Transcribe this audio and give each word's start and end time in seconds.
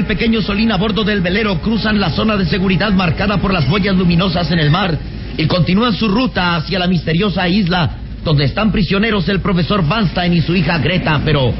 El 0.00 0.06
pequeño 0.06 0.40
Solín 0.40 0.72
a 0.72 0.76
bordo 0.76 1.04
del 1.04 1.20
velero 1.20 1.60
cruzan 1.60 2.00
la 2.00 2.08
zona 2.10 2.36
de 2.38 2.46
seguridad 2.46 2.90
marcada 2.92 3.36
por 3.36 3.52
las 3.52 3.68
boyas 3.68 3.94
luminosas 3.94 4.50
en 4.50 4.58
el 4.58 4.70
mar 4.70 4.98
y 5.36 5.46
continúan 5.46 5.92
su 5.92 6.08
ruta 6.08 6.56
hacia 6.56 6.78
la 6.78 6.86
misteriosa 6.86 7.46
isla 7.46 7.90
donde 8.24 8.44
están 8.44 8.72
prisioneros 8.72 9.28
el 9.28 9.40
profesor 9.40 9.86
Van 9.86 10.08
Stein 10.08 10.32
y 10.32 10.40
su 10.40 10.54
hija 10.56 10.78
Greta, 10.78 11.20
pero 11.22 11.52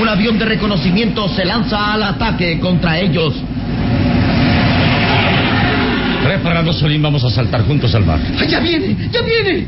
un 0.00 0.08
avión 0.08 0.38
de 0.38 0.44
reconocimiento 0.44 1.28
se 1.28 1.44
lanza 1.44 1.94
al 1.94 2.02
ataque 2.02 2.58
contra 2.58 2.98
ellos. 2.98 3.34
Preparado, 6.24 6.72
Solín, 6.72 7.02
vamos 7.02 7.22
a 7.24 7.30
saltar 7.30 7.62
juntos 7.62 7.94
al 7.94 8.04
mar. 8.04 8.18
¡Ya 8.48 8.58
viene! 8.58 8.96
¡Ya 9.12 9.22
viene! 9.22 9.66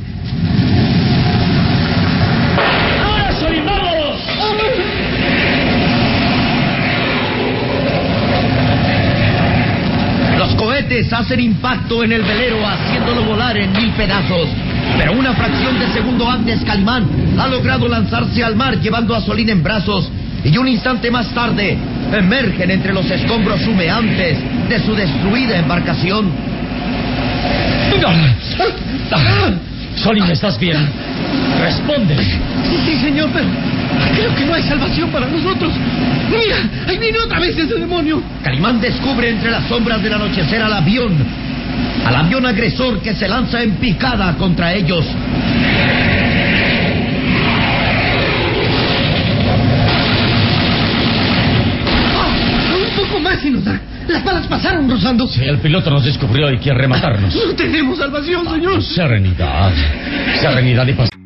Hacen 11.12 11.40
impacto 11.40 12.02
en 12.02 12.12
el 12.12 12.22
velero 12.22 12.56
haciéndolo 12.66 13.24
volar 13.24 13.56
en 13.56 13.70
mil 13.72 13.90
pedazos. 13.90 14.48
Pero 14.96 15.12
una 15.12 15.34
fracción 15.34 15.78
de 15.78 15.88
segundo 15.88 16.28
antes, 16.28 16.64
Calimán 16.64 17.06
ha 17.38 17.48
logrado 17.48 17.86
lanzarse 17.86 18.42
al 18.42 18.56
mar 18.56 18.80
llevando 18.80 19.14
a 19.14 19.20
Solín 19.20 19.50
en 19.50 19.62
brazos 19.62 20.10
y 20.42 20.56
un 20.56 20.68
instante 20.68 21.10
más 21.10 21.28
tarde 21.34 21.76
emergen 22.12 22.70
entre 22.70 22.94
los 22.94 23.10
escombros 23.10 23.66
humeantes 23.66 24.38
de 24.68 24.78
su 24.80 24.94
destruida 24.94 25.58
embarcación. 25.58 26.30
Solín, 29.96 30.24
¿estás 30.24 30.58
bien? 30.58 30.76
Responde. 31.66 32.16
Sí, 32.84 32.94
señor, 33.00 33.28
pero 33.32 33.48
creo 34.14 34.34
que 34.36 34.44
no 34.44 34.54
hay 34.54 34.62
salvación 34.62 35.10
para 35.10 35.26
nosotros. 35.26 35.72
Mira, 36.30 36.58
ahí 36.86 36.96
viene 36.96 37.18
otra 37.18 37.40
vez 37.40 37.58
ese 37.58 37.74
demonio. 37.74 38.22
Calimán 38.44 38.80
descubre 38.80 39.30
entre 39.30 39.50
las 39.50 39.66
sombras 39.66 40.00
del 40.00 40.14
anochecer 40.14 40.62
al 40.62 40.72
avión, 40.72 41.12
al 42.04 42.14
avión 42.14 42.46
agresor 42.46 43.00
que 43.00 43.14
se 43.16 43.26
lanza 43.26 43.64
en 43.64 43.72
picada 43.78 44.36
contra 44.36 44.74
ellos. 44.74 45.04
Ah, 52.16 52.28
un 52.76 52.96
poco 52.96 53.18
más 53.18 53.64
da. 53.64 53.80
Las 54.06 54.24
balas 54.24 54.46
pasaron 54.46 54.88
rozando. 54.88 55.26
Sí, 55.26 55.42
el 55.42 55.58
piloto 55.58 55.90
nos 55.90 56.04
descubrió 56.04 56.48
y 56.52 56.58
quiere 56.58 56.78
rematarnos. 56.78 57.34
No 57.34 57.56
tenemos 57.56 57.98
salvación, 57.98 58.48
señor. 58.48 58.80
Serenidad. 58.84 59.72
Serenidad 60.40 60.86
y 60.86 60.92
paciencia. 60.92 61.25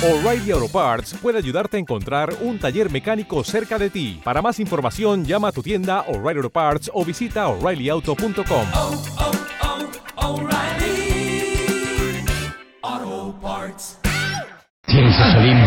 O'Reilly 0.00 0.52
Auto 0.52 0.68
Parts 0.68 1.14
puede 1.20 1.38
ayudarte 1.38 1.76
a 1.76 1.80
encontrar 1.80 2.32
un 2.42 2.56
taller 2.60 2.88
mecánico 2.88 3.42
cerca 3.42 3.78
de 3.78 3.90
ti. 3.90 4.20
Para 4.22 4.40
más 4.40 4.60
información, 4.60 5.24
llama 5.24 5.48
a 5.48 5.52
tu 5.52 5.60
tienda 5.60 6.02
O'Reilly 6.06 6.38
Auto 6.38 6.50
Parts 6.50 6.88
o 6.94 7.04
visita 7.04 7.48
oreillyauto.com. 7.48 8.66
Tienes, 14.86 15.16
Solín, 15.16 15.58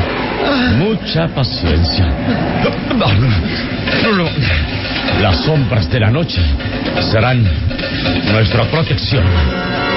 mucha 0.77 1.27
paciencia. 1.35 2.05
Las 5.19 5.43
sombras 5.43 5.91
de 5.91 5.99
la 5.99 6.09
noche 6.09 6.41
serán 7.11 7.43
nuestra 8.31 8.63
protección. 8.71 9.90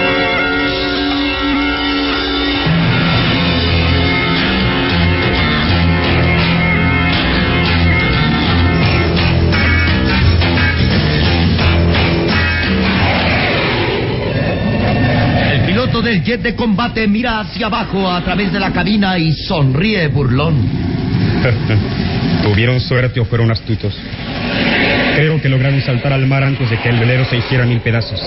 Del 16.25 16.39
jet 16.39 16.43
de 16.43 16.55
combate 16.55 17.07
mira 17.07 17.41
hacia 17.41 17.67
abajo 17.67 18.11
a 18.11 18.23
través 18.25 18.53
de 18.53 18.59
la 18.59 18.73
cabina 18.73 19.19
y 19.19 19.33
sonríe 19.33 20.09
burlón. 20.09 20.57
Tuvieron 22.43 22.81
suerte 22.81 23.21
o 23.21 23.25
fueron 23.25 23.51
astutos. 23.51 23.95
Creo 25.17 25.41
que 25.41 25.49
lograron 25.49 25.81
saltar 25.83 26.13
al 26.13 26.27
mar 26.27 26.43
antes 26.43 26.71
de 26.71 26.79
que 26.79 26.89
el 26.89 26.99
velero 26.99 27.25
se 27.25 27.37
hiciera 27.37 27.67
mil 27.67 27.81
pedazos. 27.81 28.21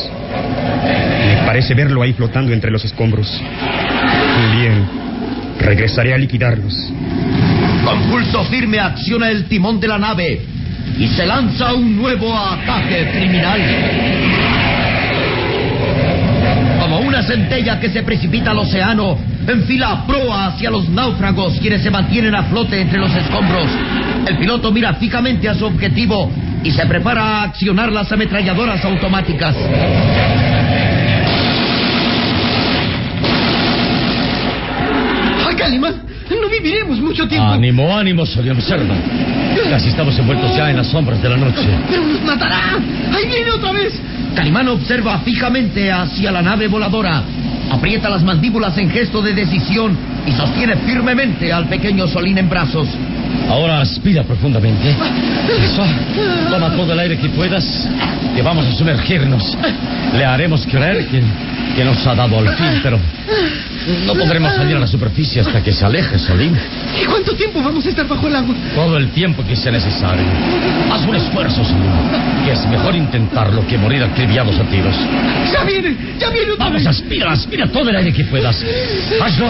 Me 1.28 1.46
parece 1.46 1.74
verlo 1.74 2.02
ahí 2.02 2.14
flotando 2.14 2.54
entre 2.54 2.72
los 2.72 2.86
escombros. 2.86 3.28
Bien, 4.56 4.88
regresaré 5.60 6.14
a 6.14 6.18
liquidarlos. 6.18 6.74
Con 7.84 8.02
pulso 8.10 8.44
firme 8.46 8.80
acciona 8.80 9.30
el 9.30 9.46
timón 9.46 9.80
de 9.80 9.88
la 9.88 9.98
nave 9.98 10.42
y 10.98 11.08
se 11.08 11.26
lanza 11.26 11.74
un 11.74 11.96
nuevo 11.96 12.36
ataque 12.38 13.10
criminal. 13.14 14.37
Centella 17.28 17.78
que 17.80 17.90
se 17.90 18.04
precipita 18.04 18.52
al 18.52 18.60
océano, 18.60 19.18
enfila 19.46 19.92
a 19.92 20.08
proa 20.08 20.48
hacia 20.48 20.70
los 20.70 20.88
náufragos 20.88 21.60
quienes 21.60 21.84
se 21.84 21.92
mantienen 21.92 22.34
a 22.34 22.44
flote 22.44 22.80
entre 22.80 23.00
los 23.00 23.14
escombros. 23.14 23.68
El 24.26 24.38
piloto 24.38 24.72
mira 24.72 24.94
fijamente 24.94 25.50
a 25.50 25.54
su 25.54 25.66
objetivo 25.66 26.32
y 26.64 26.72
se 26.72 26.86
prepara 26.86 27.22
a 27.22 27.44
accionar 27.44 27.92
las 27.92 28.10
ametralladoras 28.12 28.84
automáticas. 28.86 29.56
Viviremos 36.68 37.00
mucho 37.00 37.28
tiempo. 37.28 37.48
Ánimo, 37.48 37.98
ánimo, 37.98 38.24
observa. 38.24 38.96
Casi 39.70 39.90
estamos 39.90 40.18
envueltos 40.20 40.56
ya 40.56 40.70
en 40.70 40.78
las 40.78 40.88
sombras 40.88 41.22
de 41.22 41.30
la 41.30 41.38
noche. 41.38 41.68
¡Pero 41.90 42.04
nos 42.04 42.22
matará! 42.24 42.76
¡Ahí 43.14 43.26
viene 43.28 43.52
otra 43.52 43.72
vez! 43.72 43.94
Calimán 44.36 44.68
observa 44.68 45.20
fijamente 45.20 45.92
hacia 45.92 46.32
la 46.32 46.42
nave 46.42 46.68
voladora. 46.68 47.24
Aprieta 47.72 48.10
las 48.10 48.24
mandíbulas 48.24 48.78
en 48.78 48.90
gesto 48.90 49.22
de 49.22 49.34
decisión 49.34 49.98
y 50.26 50.32
sostiene 50.32 50.76
firmemente 50.78 51.52
al 51.52 51.68
pequeño 51.68 52.08
Solín 52.08 52.38
en 52.38 52.50
brazos. 52.50 52.88
Ahora 53.50 53.82
aspira 53.82 54.24
profundamente. 54.24 54.90
Eso. 55.64 55.84
Toma 56.50 56.72
todo 56.76 56.92
el 56.94 57.00
aire 57.00 57.18
que 57.18 57.30
puedas, 57.30 57.66
que 58.36 58.42
vamos 58.42 58.66
a 58.66 58.72
sumergirnos. 58.74 59.58
Le 60.14 60.26
haremos 60.26 60.66
creer 60.66 61.06
que, 61.08 61.22
que 61.76 61.84
nos 61.86 62.06
ha 62.06 62.16
dado 62.16 62.40
al 62.40 62.50
fin, 62.56 62.80
pero 62.84 63.00
no 64.06 64.14
podremos 64.16 64.54
salir 64.54 64.76
a 64.76 64.80
la 64.80 64.88
superficie 64.88 65.42
hasta 65.42 65.64
que 65.64 65.72
se 65.72 65.86
aleje, 65.86 66.20
Solín. 66.20 66.58
¿Y 67.02 67.06
cuánto 67.06 67.34
tiempo 67.36 67.62
vamos 67.64 67.86
a 67.86 67.90
estar 67.90 68.06
bajo 68.08 68.28
el 68.28 68.36
agua? 68.36 68.54
Todo 68.76 68.98
el 68.98 69.10
tiempo 69.12 69.44
que 69.48 69.56
sea 69.56 69.72
necesario. 69.72 70.26
Haz 70.92 71.06
un 71.08 71.16
esfuerzo, 71.16 71.64
Solín, 71.64 71.92
que 72.46 72.52
es 72.52 72.66
mejor 72.68 72.96
intentarlo 72.96 73.66
que 73.66 73.78
morir 73.78 74.04
acribillados 74.04 74.60
a 74.60 74.64
tiros. 74.64 74.96
¡Ya 75.54 75.64
viene! 75.64 75.96
¡Ya 76.20 76.30
viene 76.30 76.52
otra 76.52 76.66
Vamos, 76.66 76.84
vez! 76.84 76.88
aspira, 76.88 77.32
aspira 77.32 77.68
todo 77.68 77.90
el 77.90 77.96
aire 77.96 78.12
que 78.12 78.26
puedas. 78.26 78.62
Hazlo. 79.22 79.48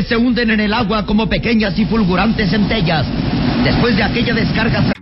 Se 0.00 0.16
hunden 0.16 0.50
en 0.50 0.60
el 0.60 0.72
agua 0.72 1.04
como 1.04 1.28
pequeñas 1.28 1.78
y 1.78 1.84
fulgurantes 1.84 2.50
centellas. 2.50 3.06
Después 3.64 3.96
de 3.96 4.02
aquella 4.02 4.32
descarga... 4.32 5.01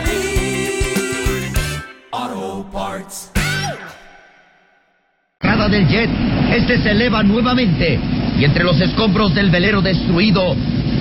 del 5.71 5.87
jet, 5.87 6.09
este 6.53 6.77
se 6.79 6.91
eleva 6.91 7.23
nuevamente 7.23 7.97
y 8.37 8.43
entre 8.43 8.63
los 8.63 8.79
escombros 8.79 9.33
del 9.33 9.49
velero 9.49 9.81
destruido 9.81 10.55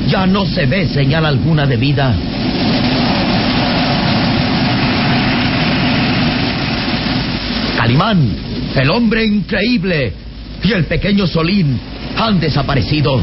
ya 0.09 0.27
no 0.27 0.47
se 0.47 0.67
ve 0.67 0.89
señal 0.89 1.27
alguna 1.27 1.67
de 1.67 1.77
vida. 1.77 2.15
Calimán, 7.77 8.37
el 8.77 8.91
hombre 8.91 9.25
increíble 9.25 10.13
y 10.63 10.73
el 10.73 10.85
pequeño 10.85 11.27
Solín 11.27 11.79
han 12.17 12.39
desaparecido. 12.39 13.21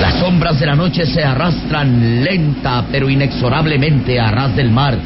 Las 0.00 0.14
sombras 0.14 0.60
de 0.60 0.66
la 0.66 0.74
noche 0.74 1.06
se 1.06 1.24
arrastran 1.24 2.22
lenta 2.22 2.84
pero 2.92 3.08
inexorablemente 3.08 4.20
a 4.20 4.30
ras 4.30 4.54
del 4.54 4.70
mar, 4.70 4.98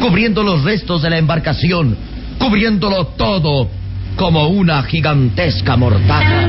cubriendo 0.00 0.42
los 0.42 0.62
restos 0.62 1.02
de 1.02 1.10
la 1.10 1.18
embarcación, 1.18 1.96
cubriéndolo 2.38 3.06
todo 3.08 3.77
como 4.18 4.48
una 4.48 4.82
gigantesca 4.82 5.76
mortaja. 5.76 6.46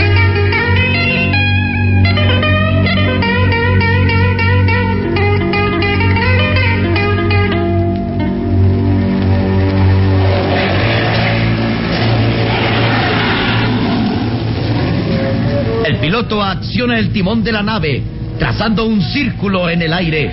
El 15.85 15.97
piloto 15.97 16.41
acciona 16.41 16.97
el 16.97 17.11
timón 17.11 17.43
de 17.43 17.51
la 17.51 17.61
nave, 17.61 18.01
trazando 18.39 18.87
un 18.87 18.99
círculo 18.99 19.69
en 19.69 19.83
el 19.83 19.93
aire, 19.93 20.31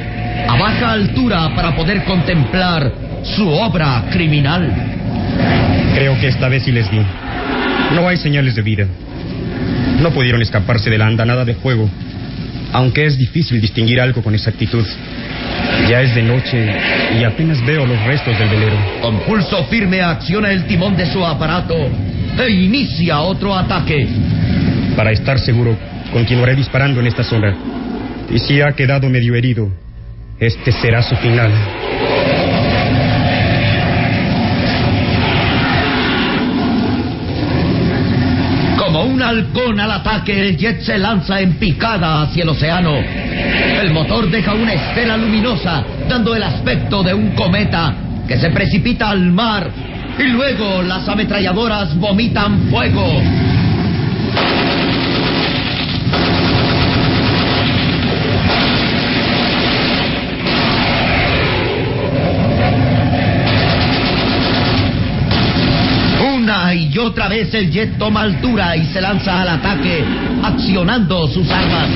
a 0.48 0.56
baja 0.56 0.92
altura 0.92 1.54
para 1.54 1.76
poder 1.76 2.02
contemplar 2.04 2.90
su 3.24 3.46
obra 3.46 4.04
criminal. 4.10 4.72
Creo 5.94 6.18
que 6.18 6.28
esta 6.28 6.48
vez 6.48 6.62
sí 6.62 6.72
les 6.72 6.90
di. 6.90 7.25
No 7.94 8.08
hay 8.08 8.16
señales 8.16 8.54
de 8.54 8.62
vida. 8.62 8.86
No 10.00 10.10
pudieron 10.10 10.42
escaparse 10.42 10.90
de 10.90 10.98
la 10.98 11.06
andanada 11.06 11.44
de 11.44 11.54
fuego, 11.54 11.88
aunque 12.72 13.06
es 13.06 13.16
difícil 13.16 13.60
distinguir 13.60 14.00
algo 14.00 14.22
con 14.22 14.34
exactitud. 14.34 14.84
Ya 15.88 16.02
es 16.02 16.14
de 16.14 16.22
noche 16.22 16.68
y 17.18 17.24
apenas 17.24 17.64
veo 17.64 17.86
los 17.86 18.02
restos 18.04 18.38
del 18.38 18.48
velero. 18.48 18.76
Con 19.00 19.20
pulso 19.20 19.64
firme 19.66 20.02
acciona 20.02 20.50
el 20.50 20.66
timón 20.66 20.96
de 20.96 21.06
su 21.06 21.24
aparato 21.24 21.76
e 22.38 22.50
inicia 22.50 23.20
otro 23.20 23.54
ataque. 23.54 24.06
Para 24.96 25.12
estar 25.12 25.38
seguro, 25.38 25.76
continuaré 26.12 26.54
disparando 26.54 27.00
en 27.00 27.06
esta 27.06 27.22
zona. 27.22 27.56
Y 28.30 28.38
si 28.38 28.60
ha 28.60 28.72
quedado 28.72 29.08
medio 29.08 29.34
herido, 29.34 29.70
este 30.38 30.72
será 30.72 31.02
su 31.02 31.16
final. 31.16 31.52
Como 38.96 39.12
un 39.12 39.22
halcón 39.22 39.78
al 39.78 39.90
ataque, 39.90 40.48
el 40.48 40.56
jet 40.56 40.80
se 40.80 40.96
lanza 40.96 41.38
en 41.38 41.58
picada 41.58 42.22
hacia 42.22 42.44
el 42.44 42.48
océano. 42.48 42.94
El 42.94 43.92
motor 43.92 44.30
deja 44.30 44.54
una 44.54 44.72
esfera 44.72 45.18
luminosa, 45.18 45.84
dando 46.08 46.34
el 46.34 46.42
aspecto 46.42 47.02
de 47.02 47.12
un 47.12 47.32
cometa 47.32 47.92
que 48.26 48.38
se 48.38 48.48
precipita 48.48 49.10
al 49.10 49.20
mar 49.32 49.70
y 50.18 50.22
luego 50.28 50.80
las 50.80 51.06
ametralladoras 51.10 51.94
vomitan 51.98 52.70
fuego. 52.70 53.20
El 67.36 67.70
jet 67.70 67.98
toma 67.98 68.22
altura 68.22 68.74
y 68.76 68.86
se 68.86 69.00
lanza 69.00 69.42
al 69.42 69.48
ataque, 69.48 70.02
accionando 70.42 71.28
sus 71.28 71.48
armas. 71.50 71.88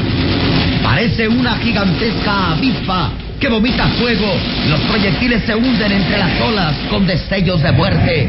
Parece 0.83 1.29
una 1.29 1.57
gigantesca 1.57 2.53
avispa 2.53 3.11
que 3.41 3.49
vomita 3.49 3.89
fuego. 3.99 4.35
Los 4.69 4.81
proyectiles 4.81 5.43
se 5.47 5.55
hunden 5.55 5.93
entre 5.93 6.19
las 6.19 6.41
olas 6.43 6.75
con 6.91 7.07
destellos 7.07 7.63
de 7.63 7.73
muerte. 7.73 8.29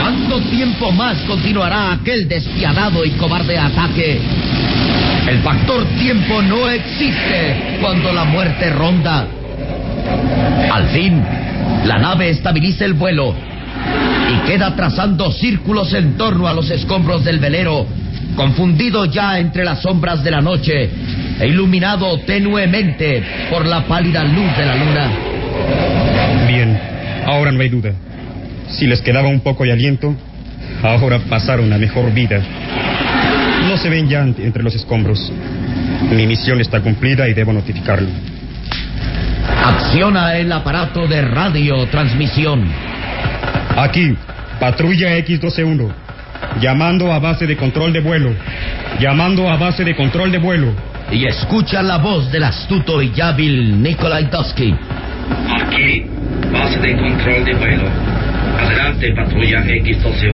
¿Cuánto 0.00 0.40
tiempo 0.50 0.90
más 0.90 1.16
continuará 1.28 1.92
aquel 1.92 2.26
despiadado 2.26 3.04
y 3.04 3.10
cobarde 3.10 3.56
ataque? 3.56 4.20
El 5.28 5.38
factor 5.42 5.84
tiempo 5.96 6.42
no 6.42 6.68
existe 6.68 7.78
cuando 7.80 8.12
la 8.12 8.24
muerte 8.24 8.70
ronda. 8.70 9.28
Al 10.72 10.88
fin, 10.88 11.22
la 11.84 11.98
nave 11.98 12.30
estabiliza 12.30 12.84
el 12.84 12.94
vuelo 12.94 13.47
y 14.28 14.46
queda 14.46 14.74
trazando 14.76 15.32
círculos 15.32 15.92
en 15.94 16.16
torno 16.16 16.48
a 16.48 16.54
los 16.54 16.70
escombros 16.70 17.24
del 17.24 17.38
velero, 17.38 17.86
confundido 18.36 19.06
ya 19.06 19.38
entre 19.38 19.64
las 19.64 19.82
sombras 19.82 20.22
de 20.22 20.30
la 20.30 20.40
noche 20.40 20.90
e 21.40 21.46
iluminado 21.46 22.18
tenuemente 22.20 23.22
por 23.50 23.66
la 23.66 23.86
pálida 23.86 24.24
luz 24.24 24.56
de 24.56 24.66
la 24.66 24.76
luna. 24.76 25.10
Bien, 26.46 26.78
ahora 27.26 27.52
no 27.52 27.60
hay 27.60 27.68
duda. 27.68 27.92
Si 28.70 28.86
les 28.86 29.00
quedaba 29.00 29.28
un 29.28 29.40
poco 29.40 29.64
de 29.64 29.72
aliento, 29.72 30.14
ahora 30.82 31.18
pasaron 31.20 31.72
a 31.72 31.78
mejor 31.78 32.12
vida. 32.12 32.42
No 33.68 33.76
se 33.76 33.88
ven 33.88 34.08
ya 34.08 34.22
entre 34.22 34.62
los 34.62 34.74
escombros. 34.74 35.32
Mi 36.10 36.26
misión 36.26 36.60
está 36.60 36.80
cumplida 36.80 37.28
y 37.28 37.34
debo 37.34 37.52
notificarlo. 37.52 38.08
Acciona 39.64 40.36
el 40.36 40.52
aparato 40.52 41.06
de 41.06 41.22
radiotransmisión. 41.22 42.87
Aquí, 43.78 44.16
patrulla 44.58 45.16
X-12-1. 45.18 45.88
Llamando 46.60 47.12
a 47.12 47.20
base 47.20 47.46
de 47.46 47.56
control 47.56 47.92
de 47.92 48.00
vuelo. 48.00 48.34
Llamando 48.98 49.48
a 49.48 49.56
base 49.56 49.84
de 49.84 49.94
control 49.94 50.32
de 50.32 50.38
vuelo. 50.38 50.74
Y 51.12 51.26
escucha 51.26 51.80
la 51.80 51.98
voz 51.98 52.28
del 52.32 52.42
astuto 52.42 53.00
y 53.00 53.12
hábil 53.20 53.80
Nikolai 53.80 54.24
Dusky. 54.24 54.74
Aquí, 55.62 56.06
base 56.50 56.80
de 56.80 56.96
control 56.96 57.44
de 57.44 57.54
vuelo. 57.54 57.84
Adelante, 58.58 59.14
patrulla 59.14 59.60
X-12. 59.60 60.32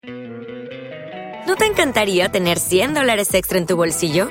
¿No 1.46 1.56
te 1.56 1.66
encantaría 1.66 2.30
tener 2.30 2.58
100 2.58 2.94
dólares 2.94 3.34
extra 3.34 3.58
en 3.58 3.66
tu 3.66 3.76
bolsillo? 3.76 4.30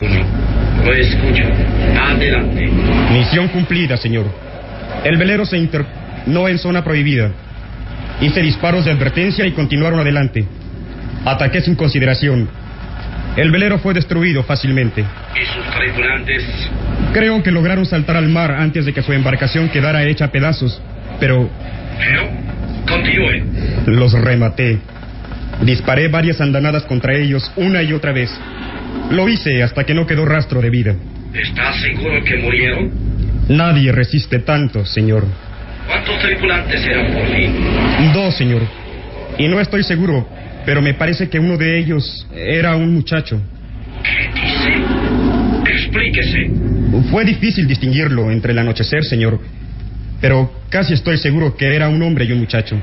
Lo 0.00 0.92
escucho. 0.94 1.44
Adelante. 2.00 2.70
Misión 3.12 3.48
cumplida, 3.48 3.96
señor. 3.96 4.26
El 5.04 5.16
velero 5.16 5.44
se 5.44 5.58
internó 5.58 6.48
en 6.48 6.58
zona 6.58 6.82
prohibida. 6.82 7.30
Hice 8.20 8.40
disparos 8.40 8.84
de 8.84 8.92
advertencia 8.92 9.46
y 9.46 9.52
continuaron 9.52 10.00
adelante. 10.00 10.44
Ataqué 11.24 11.60
sin 11.60 11.76
consideración. 11.76 12.48
El 13.36 13.50
velero 13.50 13.78
fue 13.78 13.94
destruido 13.94 14.42
fácilmente. 14.42 15.02
¿Y 15.02 15.46
sus 15.46 15.74
tripulantes? 15.74 16.44
Creo 17.12 17.42
que 17.42 17.50
lograron 17.50 17.86
saltar 17.86 18.16
al 18.16 18.28
mar 18.28 18.52
antes 18.52 18.84
de 18.84 18.92
que 18.92 19.02
su 19.02 19.12
embarcación 19.12 19.68
quedara 19.68 20.04
hecha 20.04 20.26
a 20.26 20.32
pedazos, 20.32 20.80
pero... 21.20 21.48
Pero, 21.98 22.28
continúe. 22.88 23.44
Los 23.86 24.12
rematé. 24.12 24.78
Disparé 25.62 26.08
varias 26.08 26.40
andanadas 26.40 26.82
contra 26.84 27.14
ellos 27.14 27.50
una 27.56 27.82
y 27.82 27.92
otra 27.92 28.12
vez. 28.12 28.30
Lo 29.10 29.28
hice 29.28 29.62
hasta 29.62 29.84
que 29.84 29.94
no 29.94 30.06
quedó 30.06 30.24
rastro 30.24 30.60
de 30.60 30.70
vida. 30.70 30.94
¿Estás 31.34 31.80
seguro 31.80 32.22
que 32.24 32.36
murieron? 32.36 32.90
Nadie 33.48 33.92
resiste 33.92 34.38
tanto, 34.40 34.84
señor. 34.84 35.26
¿Cuántos 35.86 36.18
tripulantes 36.20 36.84
eran 36.86 37.12
por 37.12 37.26
fin? 37.26 38.12
Dos, 38.12 38.36
señor. 38.36 38.62
Y 39.38 39.48
no 39.48 39.60
estoy 39.60 39.82
seguro, 39.82 40.28
pero 40.64 40.80
me 40.80 40.94
parece 40.94 41.28
que 41.28 41.38
uno 41.38 41.56
de 41.56 41.78
ellos 41.78 42.26
era 42.34 42.76
un 42.76 42.94
muchacho. 42.94 43.40
¿Qué 44.02 44.40
dice? 44.40 45.72
Explíquese. 45.72 46.50
Fue 47.10 47.24
difícil 47.24 47.66
distinguirlo 47.66 48.30
entre 48.30 48.52
el 48.52 48.58
anochecer, 48.58 49.04
señor, 49.04 49.40
pero 50.20 50.52
casi 50.68 50.94
estoy 50.94 51.16
seguro 51.16 51.56
que 51.56 51.74
era 51.74 51.88
un 51.88 52.02
hombre 52.02 52.24
y 52.24 52.32
un 52.32 52.40
muchacho. 52.40 52.80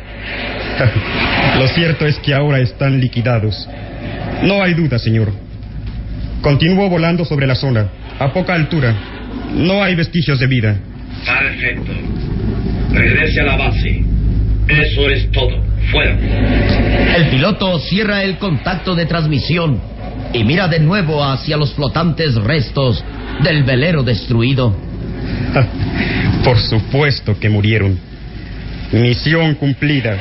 Lo 1.57 1.67
cierto 1.69 2.05
es 2.05 2.17
que 2.19 2.33
ahora 2.33 2.59
están 2.59 2.99
liquidados. 2.99 3.67
No 4.43 4.61
hay 4.61 4.73
duda, 4.73 4.97
señor. 4.99 5.31
Continúo 6.41 6.89
volando 6.89 7.25
sobre 7.25 7.45
la 7.47 7.55
zona, 7.55 7.87
a 8.17 8.31
poca 8.31 8.53
altura. 8.53 8.95
No 9.53 9.83
hay 9.83 9.95
vestigios 9.95 10.39
de 10.39 10.47
vida. 10.47 10.77
Perfecto. 11.25 11.91
Regrese 12.91 13.41
a 13.41 13.43
la 13.43 13.57
base. 13.57 14.03
Eso 14.67 15.09
es 15.09 15.31
todo. 15.31 15.61
Fuera. 15.91 16.17
El 17.17 17.29
piloto 17.29 17.79
cierra 17.79 18.23
el 18.23 18.37
contacto 18.37 18.95
de 18.95 19.05
transmisión 19.05 19.81
y 20.33 20.43
mira 20.43 20.67
de 20.67 20.79
nuevo 20.79 21.23
hacia 21.23 21.57
los 21.57 21.73
flotantes 21.73 22.35
restos 22.35 23.03
del 23.43 23.63
velero 23.63 24.03
destruido. 24.03 24.75
Por 26.43 26.57
supuesto 26.59 27.37
que 27.39 27.49
murieron. 27.49 27.99
Misión 28.91 29.55
cumplida. 29.55 30.17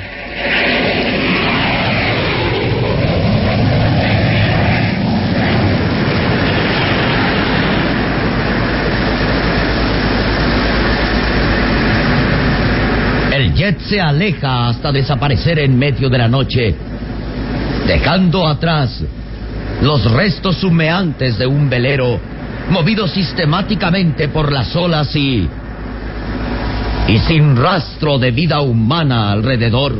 El 13.32 13.54
jet 13.54 13.77
se 13.88 14.00
aleja 14.00 14.68
hasta 14.68 14.92
desaparecer 14.92 15.58
en 15.60 15.78
medio 15.78 16.10
de 16.10 16.18
la 16.18 16.28
noche, 16.28 16.74
dejando 17.86 18.46
atrás 18.46 19.02
los 19.82 20.10
restos 20.12 20.62
humeantes 20.62 21.38
de 21.38 21.46
un 21.46 21.70
velero 21.70 22.20
movido 22.70 23.08
sistemáticamente 23.08 24.28
por 24.28 24.52
las 24.52 24.74
olas 24.76 25.14
y... 25.16 25.48
y 27.08 27.18
sin 27.20 27.56
rastro 27.56 28.18
de 28.18 28.30
vida 28.30 28.60
humana 28.60 29.32
alrededor. 29.32 29.94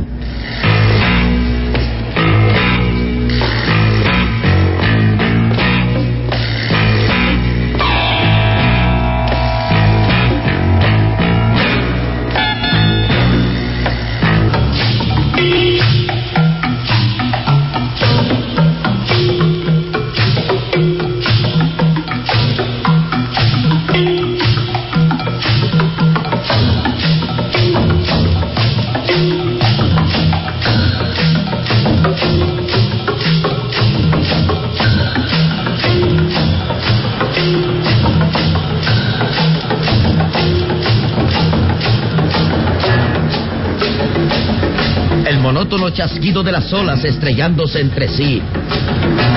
Monótono 45.69 45.91
chasquido 45.91 46.43
de 46.43 46.51
las 46.51 46.73
olas 46.73 47.05
estrellándose 47.05 47.81
entre 47.81 48.09
sí 48.09 48.41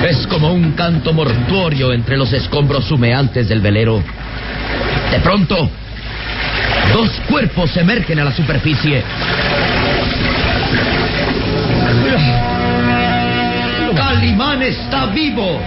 es 0.08 0.26
como 0.28 0.50
un 0.50 0.72
canto 0.72 1.12
mortuorio 1.12 1.92
entre 1.92 2.16
los 2.16 2.32
escombros 2.32 2.90
humeantes 2.90 3.50
del 3.50 3.60
velero. 3.60 4.02
De 5.10 5.20
pronto, 5.20 5.68
dos 6.94 7.10
cuerpos 7.28 7.76
emergen 7.76 8.18
a 8.20 8.24
la 8.24 8.34
superficie. 8.34 9.02
Calimán 13.94 14.62
está 14.62 15.06
vivo. 15.06 15.60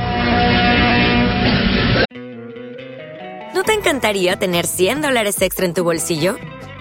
¿No 3.53 3.63
te 3.63 3.73
encantaría 3.73 4.35
tener 4.37 4.65
100 4.65 5.01
dólares 5.01 5.39
extra 5.43 5.65
en 5.65 5.75
tu 5.75 5.83
bolsillo? 5.83 6.37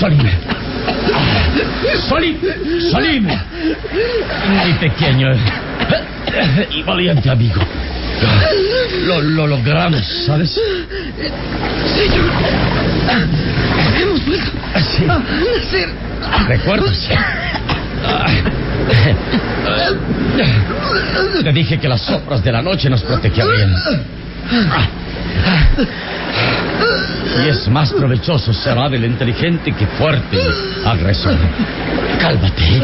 Salim. 0.00 0.18
Salim. 2.08 2.36
Salim. 2.90 3.24
Mi 4.66 4.72
pequeño 4.80 5.28
y 6.70 6.82
valiente 6.82 7.30
amigo. 7.30 7.60
Lo, 9.06 9.20
lo 9.22 9.46
logramos, 9.46 10.04
¿sabes? 10.26 10.50
Señor. 10.50 12.30
Hemos 14.00 14.26
vuelto 14.26 14.50
Sí. 14.96 15.04
a 15.08 15.18
nacer. 15.18 15.88
¿Recuerdas? 16.48 17.08
Te 21.42 21.52
dije 21.52 21.78
que 21.78 21.88
las 21.88 22.00
sombras 22.02 22.42
de 22.42 22.52
la 22.52 22.62
noche 22.62 22.88
nos 22.90 23.02
protegerían. 23.02 23.74
Y 27.44 27.48
es 27.48 27.68
más 27.68 27.92
provechoso 27.92 28.52
ser 28.52 28.78
hábil 28.78 29.04
e 29.04 29.06
inteligente 29.06 29.72
que 29.72 29.86
fuerte 29.86 30.38
agresor. 30.84 31.36
Cálmate. 32.20 32.82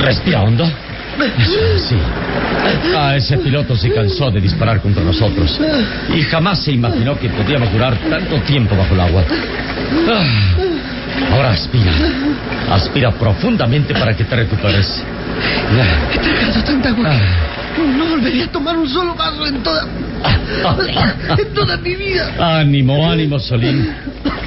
Respira 0.00 0.42
hondo. 0.42 0.64
Eso, 0.64 1.88
Sí. 1.88 1.96
Ah, 2.96 3.14
ese 3.16 3.38
piloto 3.38 3.76
se 3.76 3.90
cansó 3.92 4.30
de 4.30 4.40
disparar 4.40 4.80
contra 4.80 5.02
nosotros. 5.02 5.58
Y 6.14 6.22
jamás 6.22 6.62
se 6.62 6.72
imaginó 6.72 7.18
que 7.18 7.28
podíamos 7.30 7.72
durar 7.72 7.96
tanto 8.10 8.36
tiempo 8.42 8.76
bajo 8.76 8.94
el 8.94 9.00
agua. 9.00 9.24
Ah, 10.10 10.24
Ahora 11.32 11.50
aspira. 11.50 11.92
Aspira 12.70 13.10
profundamente 13.12 13.94
para 13.94 14.14
que 14.14 14.24
te 14.24 14.36
recuperes. 14.36 15.02
He 16.12 16.18
tragado 16.18 16.64
tanta 16.64 16.88
agua 16.90 17.10
que 17.76 17.82
no 17.82 18.06
volvería 18.06 18.44
a 18.44 18.48
tomar 18.48 18.76
un 18.76 18.88
solo 18.88 19.14
vaso 19.14 19.46
en 19.46 19.62
toda. 19.62 19.86
en 21.38 21.54
toda 21.54 21.76
mi 21.76 21.94
vida. 21.94 22.60
Ánimo, 22.60 23.10
ánimo, 23.10 23.38
Solín. 23.38 23.92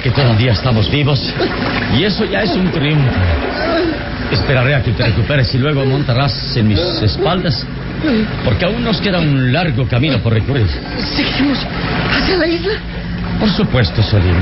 Que 0.02 0.10
todavía 0.10 0.52
estamos 0.52 0.90
vivos. 0.90 1.32
Y 1.96 2.04
eso 2.04 2.24
ya 2.24 2.42
es 2.42 2.50
un 2.56 2.70
triunfo. 2.72 3.10
Esperaré 4.32 4.74
a 4.74 4.82
que 4.82 4.92
te 4.92 5.04
recuperes 5.04 5.54
y 5.54 5.58
luego 5.58 5.84
montarás 5.84 6.56
en 6.56 6.68
mis 6.68 6.80
espaldas. 7.02 7.64
Porque 8.44 8.64
aún 8.64 8.82
nos 8.82 9.00
queda 9.00 9.20
un 9.20 9.52
largo 9.52 9.86
camino 9.86 10.18
por 10.18 10.32
recorrer. 10.32 10.66
¿Seguimos 10.98 11.58
hacia 12.10 12.36
la 12.36 12.46
isla? 12.46 12.72
Por 13.40 13.50
supuesto, 13.50 14.02
Solín. 14.02 14.36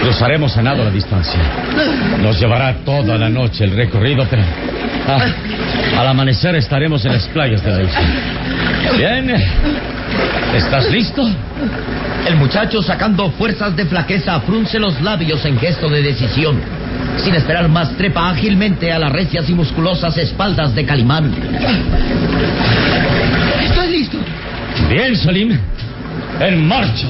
Cruzaremos 0.00 0.56
a 0.56 0.62
nado 0.62 0.82
la 0.82 0.90
distancia. 0.90 1.38
Nos 2.22 2.40
llevará 2.40 2.74
toda 2.84 3.18
la 3.18 3.28
noche 3.28 3.64
el 3.64 3.76
recorrido, 3.76 4.26
pero 4.28 4.42
ah, 5.06 5.20
al 6.00 6.08
amanecer 6.08 6.56
estaremos 6.56 7.04
en 7.04 7.12
las 7.12 7.28
playas 7.28 7.62
de 7.62 7.70
la 7.70 7.82
isla. 7.82 8.00
Bien. 8.96 9.30
¿Estás 10.54 10.90
listo? 10.90 11.28
El 12.26 12.36
muchacho, 12.36 12.82
sacando 12.82 13.30
fuerzas 13.32 13.76
de 13.76 13.84
flaqueza, 13.84 14.40
frunce 14.40 14.78
los 14.78 15.00
labios 15.02 15.44
en 15.44 15.58
gesto 15.58 15.90
de 15.90 16.02
decisión. 16.02 16.58
Sin 17.18 17.34
esperar 17.34 17.68
más, 17.68 17.94
trepa 17.96 18.30
ágilmente 18.30 18.90
a 18.92 18.98
las 18.98 19.12
recias 19.12 19.48
y 19.50 19.54
musculosas 19.54 20.16
espaldas 20.16 20.74
de 20.74 20.86
Calimán. 20.86 21.34
Estoy 23.62 23.90
listo. 23.90 24.18
Bien, 24.88 25.16
Salim. 25.16 25.58
En 26.40 26.66
marcha. 26.66 27.08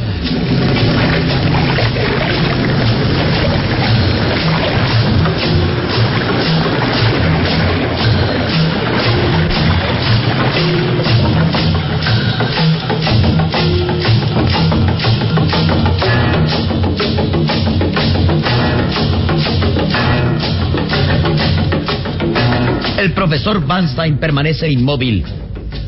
El 22.98 23.12
profesor 23.14 23.66
Banstein 23.66 24.18
permanece 24.18 24.70
inmóvil. 24.70 25.24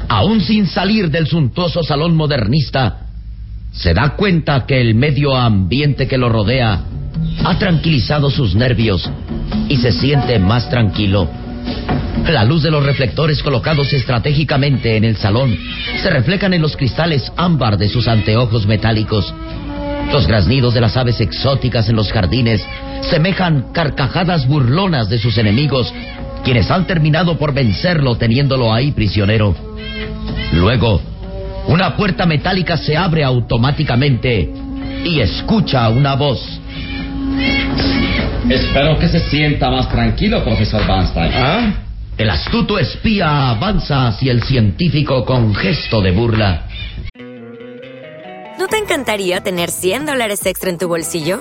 Aún 0.09 0.41
sin 0.41 0.67
salir 0.67 1.11
del 1.11 1.27
suntuoso 1.27 1.83
salón 1.83 2.17
modernista, 2.17 3.04
se 3.75 3.93
da 3.93 4.11
cuenta 4.17 4.67
que 4.67 4.81
el 4.81 4.95
medio 4.95 5.37
ambiente 5.37 6.07
que 6.07 6.19
lo 6.19 6.29
rodea 6.29 6.81
ha 7.45 7.59
tranquilizado 7.59 8.31
sus 8.31 8.55
nervios 8.55 9.09
y 9.69 9.77
se 9.77 9.93
siente 9.93 10.39
más 10.39 10.69
tranquilo. 10.71 11.29
La 12.29 12.45
luz 12.45 12.63
de 12.63 12.71
los 12.71 12.85
reflectores 12.85 13.43
colocados 13.43 13.93
estratégicamente 13.93 14.97
en 14.97 15.05
el 15.05 15.17
salón 15.17 15.57
se 16.03 16.11
reflejan 16.11 16.55
en 16.55 16.63
los 16.63 16.77
cristales 16.77 17.31
ámbar 17.37 17.77
de 17.77 17.89
sus 17.89 18.09
anteojos 18.09 18.67
metálicos. 18.67 19.35
Los 20.13 20.27
graznidos 20.27 20.73
de 20.75 20.81
las 20.81 20.97
aves 20.97 21.21
exóticas 21.21 21.89
en 21.89 21.97
los 21.97 22.13
jardines 22.13 22.65
semejan 23.11 23.73
carcajadas 23.73 24.47
burlonas 24.47 25.09
de 25.11 25.19
sus 25.19 25.37
enemigos, 25.37 25.93
quienes 26.45 26.71
han 26.71 26.87
terminado 26.87 27.37
por 27.37 27.53
vencerlo 27.53 28.17
teniéndolo 28.17 28.73
ahí 28.73 28.93
prisionero. 28.93 29.55
Luego, 30.53 31.03
una 31.69 31.97
puerta 31.97 32.27
metálica 32.27 32.77
se 32.77 32.97
abre 32.97 33.25
automáticamente 33.25 34.51
y 35.05 35.21
escucha 35.21 35.89
una 35.89 36.15
voz. 36.15 36.41
Espero 38.49 38.99
que 38.99 39.09
se 39.09 39.21
sienta 39.31 39.71
más 39.71 39.89
tranquilo, 39.89 40.45
profesor 40.45 40.87
Banstein. 40.87 41.33
¿Ah? 41.35 41.73
El 42.17 42.31
astuto 42.31 42.79
espía 42.79 43.51
avanza 43.51 44.07
hacia 44.07 44.33
el 44.33 44.43
científico 44.43 45.25
con 45.25 45.55
gesto 45.55 46.01
de 46.01 46.13
burla. 46.13 46.67
¿No 48.59 48.69
te 48.69 48.79
encantaría 48.79 49.43
tener 49.43 49.71
100 49.71 50.07
dólares 50.07 50.47
extra 50.47 50.71
en 50.71 50.79
tu 50.79 50.87
bolsillo? 50.87 51.41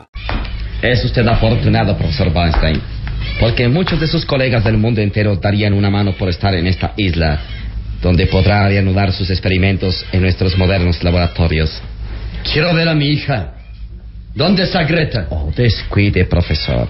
Es 0.81 1.03
usted 1.05 1.27
afortunado, 1.27 1.97
profesor 1.97 2.31
Weinstein. 2.33 2.81
Porque 3.39 3.67
muchos 3.67 3.99
de 3.99 4.07
sus 4.07 4.25
colegas 4.25 4.63
del 4.63 4.77
mundo 4.77 5.01
entero 5.01 5.35
darían 5.35 5.73
una 5.73 5.89
mano 5.89 6.13
por 6.13 6.29
estar 6.29 6.53
en 6.55 6.67
esta 6.67 6.93
isla, 6.97 7.39
donde 8.01 8.27
podrá 8.27 8.67
reanudar 8.67 9.11
sus 9.11 9.29
experimentos 9.29 10.05
en 10.11 10.21
nuestros 10.21 10.57
modernos 10.57 11.03
laboratorios. 11.03 11.81
Quiero 12.51 12.73
ver 12.73 12.87
a 12.89 12.95
mi 12.95 13.09
hija. 13.09 13.53
¿Dónde 14.33 14.63
está 14.63 14.83
Greta? 14.83 15.27
Oh, 15.29 15.51
descuide, 15.55 16.25
profesor. 16.25 16.87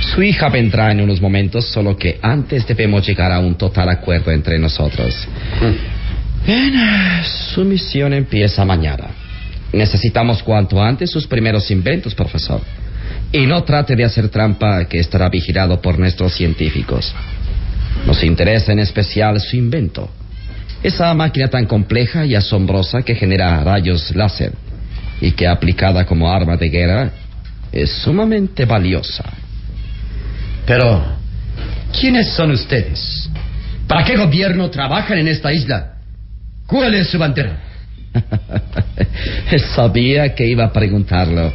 Su 0.00 0.22
hija 0.22 0.48
vendrá 0.48 0.92
en 0.92 1.00
unos 1.00 1.20
momentos, 1.20 1.66
solo 1.66 1.96
que 1.96 2.18
antes 2.22 2.66
debemos 2.66 3.06
llegar 3.06 3.32
a 3.32 3.38
un 3.38 3.56
total 3.56 3.88
acuerdo 3.88 4.30
entre 4.30 4.58
nosotros. 4.58 5.26
Bien, 6.46 6.74
su 7.54 7.64
misión 7.64 8.12
empieza 8.12 8.64
mañana. 8.64 9.23
Necesitamos 9.74 10.42
cuanto 10.42 10.80
antes 10.80 11.10
sus 11.10 11.26
primeros 11.26 11.70
inventos, 11.70 12.14
profesor. 12.14 12.60
Y 13.32 13.46
no 13.46 13.64
trate 13.64 13.96
de 13.96 14.04
hacer 14.04 14.28
trampa 14.28 14.84
que 14.84 15.00
estará 15.00 15.28
vigilado 15.28 15.82
por 15.82 15.98
nuestros 15.98 16.32
científicos. 16.34 17.12
Nos 18.06 18.22
interesa 18.22 18.72
en 18.72 18.78
especial 18.78 19.40
su 19.40 19.56
invento. 19.56 20.08
Esa 20.82 21.12
máquina 21.14 21.48
tan 21.48 21.66
compleja 21.66 22.24
y 22.24 22.34
asombrosa 22.34 23.02
que 23.02 23.14
genera 23.16 23.64
rayos 23.64 24.14
láser 24.14 24.52
y 25.20 25.32
que 25.32 25.48
aplicada 25.48 26.04
como 26.04 26.30
arma 26.30 26.56
de 26.56 26.68
guerra 26.68 27.10
es 27.72 27.90
sumamente 27.90 28.66
valiosa. 28.66 29.24
Pero, 30.66 31.04
¿quiénes 31.98 32.28
son 32.34 32.52
ustedes? 32.52 33.28
¿Para 33.88 34.04
qué 34.04 34.16
gobierno 34.16 34.70
trabajan 34.70 35.18
en 35.18 35.28
esta 35.28 35.52
isla? 35.52 35.94
¿Cuál 36.66 36.94
es 36.94 37.08
su 37.08 37.18
bandera? 37.18 37.73
Sabía 39.74 40.34
que 40.34 40.46
iba 40.46 40.64
a 40.64 40.72
preguntarlo. 40.72 41.52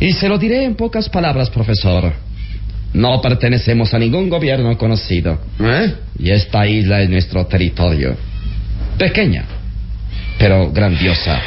Y 0.00 0.12
se 0.12 0.28
lo 0.28 0.38
diré 0.38 0.64
en 0.64 0.74
pocas 0.74 1.08
palabras, 1.08 1.50
profesor. 1.50 2.12
No 2.92 3.20
pertenecemos 3.20 3.92
a 3.94 3.98
ningún 3.98 4.28
gobierno 4.28 4.76
conocido. 4.78 5.38
¿Eh? 5.60 5.94
Y 6.18 6.30
esta 6.30 6.66
isla 6.66 7.02
es 7.02 7.10
nuestro 7.10 7.46
territorio. 7.46 8.16
Pequeña, 8.98 9.44
pero 10.38 10.70
grandiosa 10.70 11.40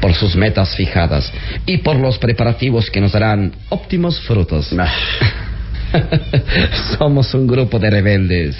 por 0.00 0.14
sus 0.14 0.36
metas 0.36 0.74
fijadas 0.76 1.32
y 1.66 1.78
por 1.78 1.96
los 1.96 2.18
preparativos 2.18 2.90
que 2.90 3.00
nos 3.00 3.12
darán 3.12 3.52
óptimos 3.68 4.20
frutos. 4.20 4.70
Somos 6.98 7.32
un 7.34 7.46
grupo 7.46 7.78
de 7.78 7.90
rebeldes. 7.90 8.56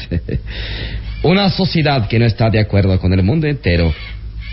Una 1.23 1.51
sociedad 1.51 2.07
que 2.07 2.19
no 2.19 2.27
está 2.27 2.49
de 2.49 2.61
acuerdo 2.61 2.99
con 3.01 3.13
el 3.13 3.25
mundo 3.25 3.49
entero 3.49 3.93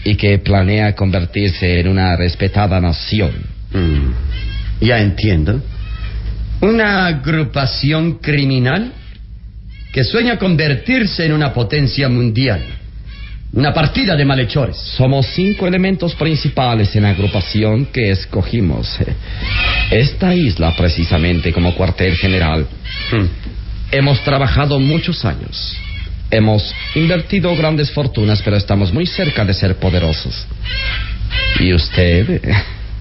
y 0.05 0.15
que 0.15 0.37
planea 0.37 0.95
convertirse 0.95 1.79
en 1.79 1.87
una 1.87 2.15
respetada 2.15 2.79
nación. 2.79 3.31
Mm, 3.73 4.85
ya 4.85 4.99
entiendo. 4.99 5.61
Una 6.61 7.07
agrupación 7.07 8.19
criminal 8.19 8.93
que 9.91 10.03
sueña 10.03 10.37
convertirse 10.37 11.25
en 11.25 11.33
una 11.33 11.51
potencia 11.51 12.07
mundial. 12.07 12.61
Una 13.53 13.73
partida 13.73 14.15
de 14.15 14.25
malhechores. 14.25 14.77
Somos 14.77 15.25
cinco 15.33 15.65
elementos 15.65 16.13
principales 16.15 16.95
en 16.95 17.03
la 17.03 17.09
agrupación 17.09 17.87
que 17.87 18.11
escogimos. 18.11 18.99
Esta 19.89 20.35
isla 20.35 20.75
precisamente 20.75 21.51
como 21.51 21.73
cuartel 21.73 22.15
general. 22.15 22.67
Hmm. 23.11 23.25
Hemos 23.91 24.21
trabajado 24.23 24.79
muchos 24.79 25.25
años. 25.25 25.77
Hemos 26.31 26.73
invertido 26.95 27.55
grandes 27.55 27.91
fortunas, 27.91 28.41
pero 28.41 28.57
estamos 28.57 28.91
muy 28.91 29.05
cerca 29.05 29.45
de 29.45 29.53
ser 29.53 29.75
poderosos. 29.75 30.45
Y 31.59 31.73
usted 31.73 32.41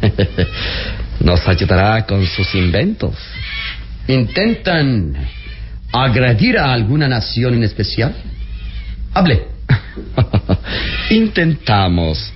nos 1.20 1.46
ayudará 1.48 2.04
con 2.06 2.26
sus 2.26 2.54
inventos. 2.54 3.14
¿Intentan 4.06 5.14
agredir 5.92 6.58
a 6.58 6.72
alguna 6.72 7.08
nación 7.08 7.54
en 7.54 7.64
especial? 7.64 8.14
Hable. 9.14 9.46
Intentamos 11.10 12.32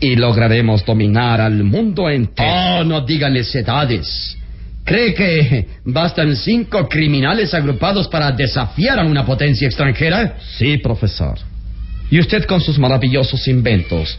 y 0.00 0.16
lograremos 0.16 0.84
dominar 0.84 1.40
al 1.40 1.62
mundo 1.62 2.10
entero. 2.10 2.48
Oh, 2.50 2.84
no 2.84 3.00
digan 3.02 3.34
necedades. 3.34 4.36
¿Cree 4.84 5.14
que 5.14 5.66
bastan 5.84 6.36
cinco 6.36 6.86
criminales 6.88 7.54
agrupados 7.54 8.06
para 8.08 8.30
desafiar 8.32 8.98
a 8.98 9.04
una 9.04 9.24
potencia 9.24 9.66
extranjera? 9.66 10.36
Sí, 10.58 10.76
profesor. 10.76 11.38
Y 12.10 12.20
usted 12.20 12.44
con 12.44 12.60
sus 12.60 12.78
maravillosos 12.78 13.48
inventos 13.48 14.18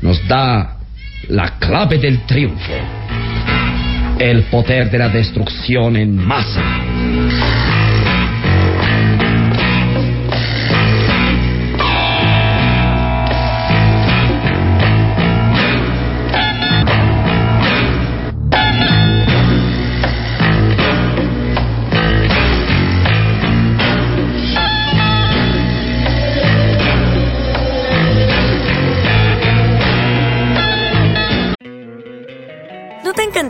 nos 0.00 0.26
da 0.26 0.78
la 1.28 1.58
clave 1.58 1.98
del 1.98 2.24
triunfo. 2.26 2.72
El 4.18 4.44
poder 4.44 4.90
de 4.90 4.98
la 4.98 5.08
destrucción 5.10 5.96
en 5.96 6.16
masa. 6.16 7.77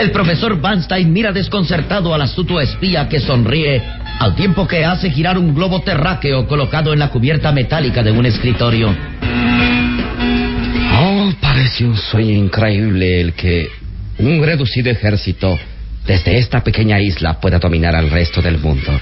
El 0.00 0.12
profesor 0.12 0.58
Vanstein 0.58 1.12
mira 1.12 1.30
desconcertado 1.30 2.14
al 2.14 2.22
astuto 2.22 2.58
espía 2.58 3.06
que 3.06 3.20
sonríe 3.20 3.82
al 4.18 4.34
tiempo 4.34 4.66
que 4.66 4.82
hace 4.82 5.10
girar 5.10 5.36
un 5.36 5.54
globo 5.54 5.82
terráqueo 5.82 6.46
colocado 6.46 6.94
en 6.94 6.98
la 7.00 7.10
cubierta 7.10 7.52
metálica 7.52 8.02
de 8.02 8.10
un 8.10 8.24
escritorio. 8.24 8.96
Oh, 10.98 11.30
parece 11.38 11.84
un 11.84 11.98
sueño 11.98 12.32
increíble 12.32 13.20
el 13.20 13.34
que 13.34 13.68
un 14.20 14.42
reducido 14.42 14.90
ejército 14.90 15.58
desde 16.06 16.38
esta 16.38 16.64
pequeña 16.64 16.98
isla 16.98 17.38
pueda 17.38 17.58
dominar 17.58 17.94
al 17.94 18.08
resto 18.08 18.40
del 18.40 18.56
mundo. 18.56 18.98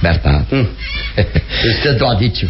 ¿Verdad? 0.00 0.46
Usted 1.76 2.00
lo 2.00 2.10
ha 2.10 2.14
dicho. 2.14 2.48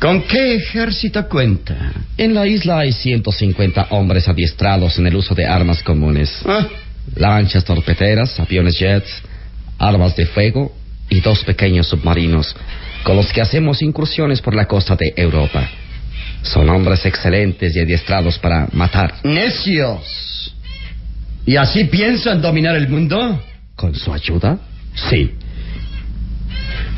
¿Con 0.00 0.22
qué 0.22 0.56
ejército 0.56 1.28
cuenta? 1.28 1.92
En 2.16 2.34
la 2.34 2.44
isla 2.44 2.80
hay 2.80 2.90
150 2.90 3.86
hombres 3.90 4.26
adiestrados 4.26 4.98
en 4.98 5.06
el 5.06 5.14
uso 5.14 5.36
de 5.36 5.46
armas 5.46 5.80
comunes. 5.84 6.42
Ah. 6.44 6.66
Lanchas 7.16 7.64
torpederas, 7.64 8.38
aviones 8.38 8.78
jets, 8.78 9.22
armas 9.78 10.14
de 10.16 10.26
fuego 10.26 10.72
y 11.08 11.20
dos 11.20 11.44
pequeños 11.44 11.88
submarinos 11.88 12.54
con 13.02 13.16
los 13.16 13.32
que 13.32 13.40
hacemos 13.40 13.82
incursiones 13.82 14.40
por 14.40 14.54
la 14.54 14.66
costa 14.66 14.96
de 14.96 15.14
Europa. 15.16 15.68
Son 16.42 16.68
hombres 16.68 17.04
excelentes 17.06 17.74
y 17.74 17.80
adiestrados 17.80 18.38
para 18.38 18.68
matar. 18.72 19.14
¡Necios! 19.24 20.54
¿Y 21.46 21.56
así 21.56 21.84
piensan 21.84 22.42
dominar 22.42 22.76
el 22.76 22.88
mundo? 22.88 23.42
¿Con 23.74 23.94
su 23.94 24.12
ayuda? 24.12 24.58
Sí. 25.08 25.32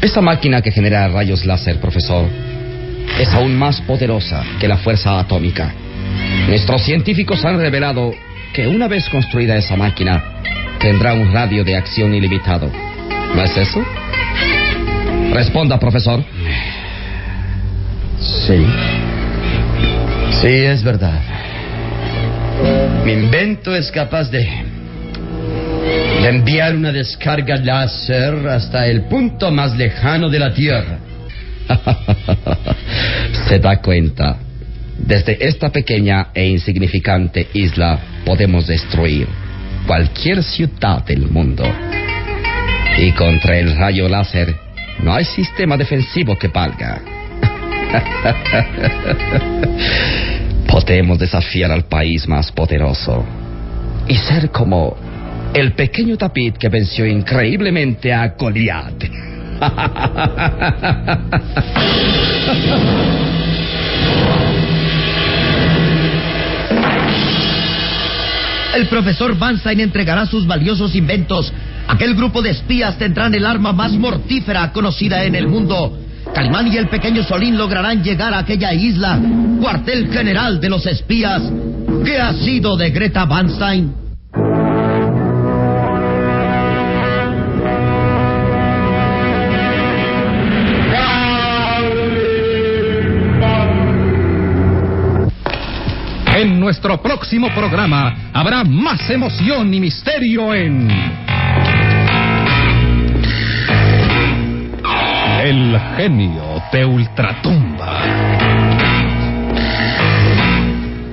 Esta 0.01 0.21
máquina 0.21 0.63
que 0.63 0.73
genera 0.73 1.09
rayos 1.09 1.45
láser, 1.45 1.79
profesor, 1.79 2.27
es 3.21 3.29
aún 3.29 3.57
más 3.57 3.81
poderosa 3.83 4.45
que 4.59 4.67
la 4.67 4.79
fuerza 4.79 5.21
atómica. 5.21 5.73
Nuestros 6.49 6.83
científicos 6.83 7.45
han 7.45 7.59
revelado 7.59 8.13
que 8.53 8.67
una 8.67 8.89
vez 8.89 9.09
construida 9.09 9.57
esa 9.57 9.77
máquina, 9.77 10.23
tendrá 10.81 11.15
un 11.15 11.33
radio 11.33 11.63
de 11.65 11.77
acción 11.77 12.15
ilimitado. 12.15 12.71
¿No 13.35 13.43
es 13.43 13.57
eso? 13.57 13.85
Responda, 15.33 15.79
profesor. 15.79 16.25
Sí. 18.19 18.67
Sí, 20.41 20.49
es 20.49 20.83
verdad. 20.83 21.21
Mi 23.05 23.13
invento 23.13 23.75
es 23.75 23.91
capaz 23.91 24.31
de, 24.31 24.41
de 26.23 26.29
enviar 26.29 26.75
una 26.75 26.93
descarga 26.93 27.57
láser 27.57 28.49
hasta 28.49 28.87
el 28.87 29.03
punto 29.03 29.51
más 29.51 29.77
lejano 29.77 30.29
de 30.29 30.39
la 30.39 30.53
Tierra. 30.53 30.99
Se 33.49 33.59
da 33.59 33.81
cuenta. 33.81 34.39
Desde 34.99 35.39
esta 35.47 35.71
pequeña 35.71 36.29
e 36.35 36.47
insignificante 36.47 37.49
isla 37.55 37.99
podemos 38.25 38.67
destruir 38.67 39.29
cualquier 39.87 40.43
ciudad 40.43 41.05
del 41.05 41.29
mundo. 41.29 41.65
Y 42.99 43.13
contra 43.13 43.59
el 43.59 43.77
rayo 43.77 44.09
láser 44.09 44.57
no 45.03 45.15
hay 45.15 45.25
sistema 45.25 45.77
defensivo 45.77 46.37
que 46.37 46.49
valga. 46.49 47.01
Podemos 50.69 51.19
desafiar 51.19 51.73
al 51.73 51.85
país 51.85 52.29
más 52.29 52.53
poderoso 52.53 53.25
y 54.07 54.17
ser 54.17 54.51
como 54.51 54.97
el 55.55 55.73
pequeño 55.73 56.17
David 56.17 56.55
que 56.55 56.69
venció 56.69 57.07
increíblemente 57.07 58.13
a 58.13 58.35
Goliat. 58.39 59.05
El 68.81 68.89
profesor 68.89 69.37
Banstein 69.37 69.79
entregará 69.81 70.25
sus 70.25 70.47
valiosos 70.47 70.95
inventos. 70.95 71.53
Aquel 71.87 72.15
grupo 72.15 72.41
de 72.41 72.49
espías 72.49 72.97
tendrán 72.97 73.35
el 73.35 73.45
arma 73.45 73.75
más 73.75 73.93
mortífera 73.93 74.73
conocida 74.73 75.23
en 75.25 75.35
el 75.35 75.49
mundo. 75.49 75.99
Calimán 76.35 76.67
y 76.73 76.79
el 76.79 76.89
pequeño 76.89 77.23
Solín 77.23 77.59
lograrán 77.59 78.03
llegar 78.03 78.33
a 78.33 78.39
aquella 78.39 78.73
isla, 78.73 79.21
cuartel 79.61 80.11
general 80.11 80.63
de 80.63 80.71
los 80.71 80.87
espías. 80.87 81.43
¿Qué 82.07 82.19
ha 82.19 82.33
sido 82.33 82.79
de 82.79 82.89
Greta 82.89 83.27
Banstein? 83.27 84.10
Nuestro 96.83 97.03
próximo 97.03 97.51
programa 97.51 98.31
habrá 98.33 98.65
más 98.65 99.11
emoción 99.11 99.75
y 99.75 99.81
misterio 99.81 100.55
en... 100.55 100.89
El 105.45 105.79
genio 105.99 106.63
de 106.73 106.87
Ultratumba. 106.87 108.01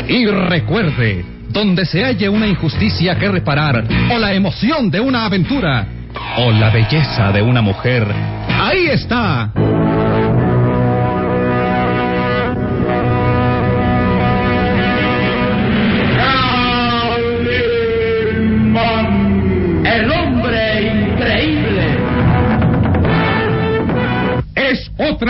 Y 0.07 0.25
recuerde, 0.27 1.25
donde 1.49 1.85
se 1.85 2.01
halle 2.01 2.29
una 2.29 2.47
injusticia 2.47 3.19
que 3.19 3.27
reparar, 3.27 3.83
o 4.09 4.17
la 4.17 4.33
emoción 4.33 4.89
de 4.89 5.01
una 5.01 5.25
aventura, 5.25 5.85
o 6.37 6.49
la 6.49 6.69
belleza 6.69 7.33
de 7.33 7.41
una 7.41 7.61
mujer, 7.61 8.07
ahí 8.57 8.87
está. 8.87 9.51